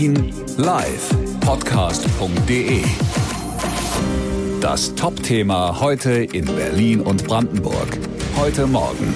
Berlin 0.00 0.32
live 0.56 1.10
Podcast.de. 1.40 2.82
Das 4.62 4.94
Top-Thema 4.94 5.78
heute 5.78 6.24
in 6.24 6.46
Berlin 6.46 7.02
und 7.02 7.26
Brandenburg. 7.26 7.98
Heute 8.38 8.66
Morgen 8.66 9.14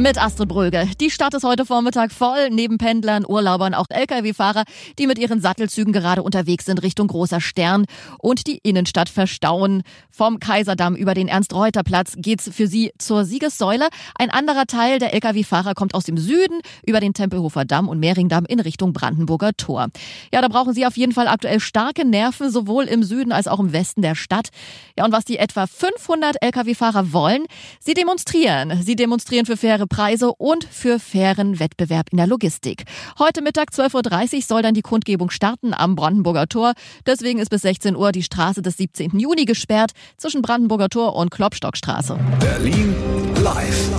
mit 0.00 0.16
Astrid 0.16 0.48
Bröge. 0.48 0.88
Die 0.98 1.10
Stadt 1.10 1.34
ist 1.34 1.44
heute 1.44 1.66
Vormittag 1.66 2.10
voll, 2.10 2.48
neben 2.50 2.78
Pendlern, 2.78 3.26
Urlaubern 3.26 3.74
auch 3.74 3.84
Lkw-Fahrer, 3.90 4.64
die 4.98 5.06
mit 5.06 5.18
ihren 5.18 5.42
Sattelzügen 5.42 5.92
gerade 5.92 6.22
unterwegs 6.22 6.64
sind 6.64 6.82
Richtung 6.82 7.08
Großer 7.08 7.42
Stern 7.42 7.84
und 8.18 8.46
die 8.46 8.60
Innenstadt 8.62 9.10
verstauen. 9.10 9.82
Vom 10.10 10.40
Kaiserdamm 10.40 10.96
über 10.96 11.12
den 11.12 11.28
Ernst-Reuter-Platz 11.28 12.14
geht's 12.16 12.48
für 12.50 12.66
sie 12.66 12.92
zur 12.96 13.26
Siegessäule. 13.26 13.88
Ein 14.18 14.30
anderer 14.30 14.64
Teil 14.64 15.00
der 15.00 15.12
Lkw-Fahrer 15.12 15.74
kommt 15.74 15.94
aus 15.94 16.04
dem 16.04 16.16
Süden 16.16 16.60
über 16.86 17.00
den 17.00 17.12
Tempelhofer 17.12 17.66
Damm 17.66 17.86
und 17.86 18.00
Mehringdamm 18.00 18.46
in 18.46 18.60
Richtung 18.60 18.94
Brandenburger 18.94 19.52
Tor. 19.52 19.88
Ja, 20.32 20.40
da 20.40 20.48
brauchen 20.48 20.72
sie 20.72 20.86
auf 20.86 20.96
jeden 20.96 21.12
Fall 21.12 21.28
aktuell 21.28 21.60
starke 21.60 22.06
Nerven, 22.06 22.50
sowohl 22.50 22.84
im 22.84 23.02
Süden 23.02 23.32
als 23.32 23.48
auch 23.48 23.60
im 23.60 23.74
Westen 23.74 24.00
der 24.00 24.14
Stadt. 24.14 24.48
Ja, 24.96 25.04
und 25.04 25.12
was 25.12 25.26
die 25.26 25.36
etwa 25.36 25.66
500 25.66 26.42
Lkw-Fahrer 26.42 27.12
wollen, 27.12 27.44
sie 27.80 27.92
demonstrieren. 27.92 28.82
Sie 28.82 28.96
demonstrieren 28.96 29.44
für 29.44 29.58
faire 29.58 29.89
Preise 29.90 30.32
und 30.32 30.64
für 30.64 30.98
fairen 30.98 31.60
Wettbewerb 31.60 32.06
in 32.10 32.16
der 32.16 32.26
Logistik. 32.26 32.84
Heute 33.18 33.42
Mittag 33.42 33.72
12.30 33.72 34.36
Uhr 34.36 34.42
soll 34.42 34.62
dann 34.62 34.72
die 34.72 34.80
Kundgebung 34.80 35.28
starten 35.28 35.74
am 35.74 35.96
Brandenburger 35.96 36.46
Tor. 36.46 36.72
Deswegen 37.04 37.38
ist 37.38 37.50
bis 37.50 37.60
16 37.62 37.94
Uhr 37.94 38.12
die 38.12 38.22
Straße 38.22 38.62
des 38.62 38.78
17. 38.78 39.18
Juni 39.18 39.44
gesperrt 39.44 39.90
zwischen 40.16 40.40
Brandenburger 40.40 40.88
Tor 40.88 41.14
und 41.14 41.30
Klopstockstraße. 41.30 42.18
Berlin 42.38 42.94
live. 43.42 43.90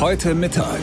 Heute 0.00 0.34
Mittag. 0.34 0.80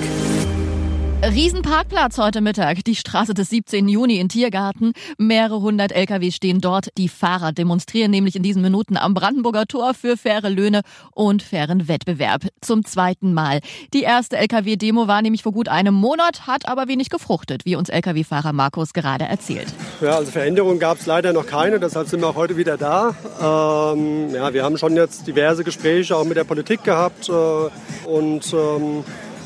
Riesenparkplatz 1.34 2.20
heute 2.20 2.40
Mittag. 2.40 2.84
Die 2.86 2.96
Straße 2.96 3.34
des 3.34 3.50
17. 3.50 3.88
Juni 3.88 4.20
in 4.20 4.30
Tiergarten. 4.30 4.94
Mehrere 5.18 5.60
hundert 5.60 5.92
Lkw 5.92 6.30
stehen 6.30 6.62
dort. 6.62 6.90
Die 7.00 7.10
Fahrer 7.10 7.52
demonstrieren 7.52 8.12
nämlich 8.12 8.36
in 8.36 8.44
diesen 8.44 8.62
Minuten 8.62 8.96
am 8.96 9.16
Brandenburger 9.16 9.66
Tor 9.66 9.96
für 9.96 10.18
faire 10.18 10.52
Löhne 10.52 10.82
und 11.14 11.42
fairen 11.42 11.88
Wettbewerb. 11.88 12.44
Zum 12.62 12.86
zweiten 12.86 13.34
Mal. 13.34 13.62
Die 13.96 14.04
erste 14.04 14.38
Lkw-Demo 14.38 15.08
war 15.08 15.24
nämlich 15.24 15.42
vor 15.42 15.52
gut 15.52 15.68
einem 15.68 15.96
Monat, 15.96 16.46
hat 16.46 16.68
aber 16.68 16.88
wenig 16.88 17.10
gefruchtet, 17.10 17.66
wie 17.66 17.76
uns 17.76 17.90
Lkw-Fahrer 17.90 18.54
Markus 18.54 18.94
gerade 18.94 19.26
erzählt. 19.26 19.74
Ja, 20.02 20.18
also 20.18 20.32
Veränderungen 20.32 20.78
gab 20.78 21.00
es 21.00 21.08
leider 21.08 21.34
noch 21.34 21.48
keine. 21.48 21.80
Deshalb 21.80 22.08
sind 22.08 22.22
wir 22.22 22.28
auch 22.28 22.36
heute 22.36 22.56
wieder 22.56 22.78
da. 22.78 23.16
Ähm, 23.42 24.30
ja, 24.32 24.54
wir 24.54 24.64
haben 24.64 24.78
schon 24.78 24.96
jetzt 24.96 25.26
diverse 25.26 25.64
Gespräche 25.64 26.16
auch 26.16 26.26
mit 26.26 26.38
der 26.38 26.44
Politik 26.44 26.84
gehabt. 26.84 27.30
Äh, 27.30 28.08
und 28.08 28.54
ähm, 28.54 29.04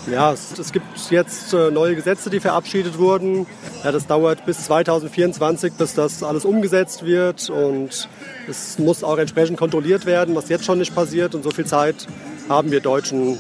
ja, 0.08 0.32
es, 0.32 0.58
es, 0.58 0.72
gibt 0.72 0.86
jetzt 1.10 1.54
äh, 1.54 1.72
neue 1.72 1.96
Gesetze, 1.96 2.30
die 2.30 2.40
verabschiedet 2.40 2.98
wurden. 2.98 3.46
Ja, 3.84 3.92
das 3.92 4.08
dauert 4.08 4.46
bis 4.46 4.66
2024, 4.66 5.74
bis 5.74 5.94
das 5.94 6.24
alles 6.24 6.46
umgesetzt 6.46 7.06
wird 7.06 7.50
und 7.50 8.10
es 8.48 8.80
muss 8.80 9.04
auch 9.04 9.18
entsprechend 9.18 9.58
kontrolliert 9.58 10.06
werden, 10.06 10.36
was 10.36 10.50
jetzt 10.50 10.66
schon 10.66 10.80
nicht 10.80 10.96
passiert 10.96 11.36
und 11.36 11.44
so 11.44 11.52
viel 11.52 11.66
Zeit 11.66 12.08
haben 12.48 12.72
wir 12.72 12.80
Deutschen 12.80 13.38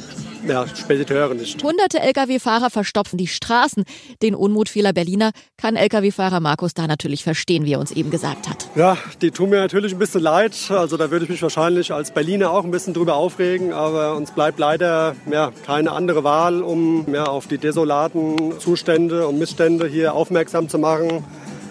ja, 0.47 0.65
Spediteure 0.67 1.33
nicht. 1.33 1.61
Hunderte 1.63 1.99
Lkw-Fahrer 1.99 2.69
verstopfen 2.69 3.17
die 3.17 3.27
Straßen. 3.27 3.83
Den 4.21 4.35
Unmut 4.35 4.69
vieler 4.69 4.93
Berliner 4.93 5.31
kann 5.57 5.75
Lkw-Fahrer 5.75 6.39
Markus 6.39 6.73
da 6.73 6.87
natürlich 6.87 7.23
verstehen, 7.23 7.65
wie 7.65 7.73
er 7.73 7.79
uns 7.79 7.91
eben 7.91 8.09
gesagt 8.09 8.49
hat. 8.49 8.67
Ja, 8.75 8.97
die 9.21 9.31
tun 9.31 9.49
mir 9.49 9.57
natürlich 9.57 9.93
ein 9.93 9.99
bisschen 9.99 10.21
leid. 10.21 10.55
Also 10.69 10.97
da 10.97 11.11
würde 11.11 11.25
ich 11.25 11.31
mich 11.31 11.41
wahrscheinlich 11.41 11.91
als 11.91 12.11
Berliner 12.11 12.51
auch 12.51 12.63
ein 12.63 12.71
bisschen 12.71 12.93
drüber 12.93 13.15
aufregen. 13.15 13.73
Aber 13.73 14.15
uns 14.15 14.31
bleibt 14.31 14.59
leider 14.59 15.15
ja, 15.31 15.51
keine 15.65 15.91
andere 15.91 16.23
Wahl, 16.23 16.61
um 16.61 17.05
ja, 17.13 17.25
auf 17.25 17.47
die 17.47 17.57
desolaten 17.57 18.59
Zustände 18.59 19.27
und 19.27 19.39
Missstände 19.39 19.87
hier 19.87 20.13
aufmerksam 20.13 20.69
zu 20.69 20.79
machen 20.79 21.23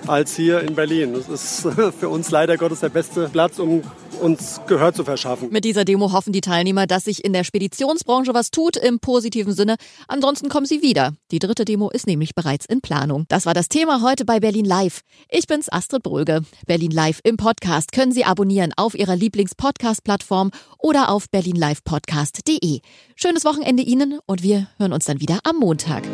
als 0.06 0.34
hier 0.34 0.60
in 0.60 0.75
Berlin. 0.75 1.14
Das 1.14 1.28
ist 1.28 1.69
für 1.98 2.08
uns 2.08 2.30
leider 2.30 2.56
Gottes 2.56 2.80
der 2.80 2.88
beste 2.88 3.28
Platz, 3.28 3.58
um 3.58 3.82
uns 4.20 4.61
Gehör 4.66 4.92
zu 4.92 5.05
verschaffen. 5.05 5.50
Mit 5.50 5.64
dieser 5.64 5.84
Demo 5.84 6.12
hoffen 6.12 6.32
die 6.32 6.41
Teilnehmer, 6.41 6.87
dass 6.87 7.04
sich 7.04 7.25
in 7.25 7.32
der 7.32 7.44
Speditionsbranche 7.44 8.34
was 8.34 8.50
tut 8.50 8.76
im 8.76 9.00
positiven 9.00 9.53
Sinne. 9.53 9.76
Ansonsten 10.06 10.48
kommen 10.48 10.66
sie 10.66 10.82
wieder. 10.82 11.15
Die 11.31 11.38
dritte 11.38 11.65
Demo 11.65 11.91
ist 11.91 12.06
nämlich 12.06 12.34
bereits 12.34 12.66
in 12.66 12.81
Planung. 12.81 13.26
Das 13.28 13.47
war 13.47 13.54
das 13.54 13.69
Thema 13.69 14.03
heute 14.03 14.25
bei 14.25 14.41
Berlin 14.41 14.65
Live. 14.65 15.00
Ich 15.28 15.47
bin's 15.47 15.72
Astrid 15.72 16.03
Bröge. 16.03 16.43
Berlin 16.66 16.91
Live 16.91 17.20
im 17.25 17.37
Podcast 17.37 17.93
können 17.93 18.12
Sie 18.12 18.25
abonnieren 18.25 18.72
auf 18.76 18.94
Ihrer 18.94 19.16
Lieblings-Podcast-Plattform 19.16 20.50
oder 20.78 21.10
auf 21.10 21.31
berlinlivepodcast.de. 21.31 22.81
Schönes 23.16 23.44
Wochenende 23.44 23.82
Ihnen 23.82 24.19
und 24.26 24.43
wir 24.43 24.69
hören 24.78 24.93
uns 24.93 25.04
dann 25.04 25.20
wieder 25.20 25.41
am 25.44 25.56
Montag. 25.56 26.04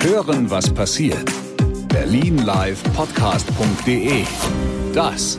Hören, 0.00 0.50
was 0.50 0.72
passiert 0.72 1.30
berlinlivepodcast.de. 1.94 4.24
Das 4.92 5.38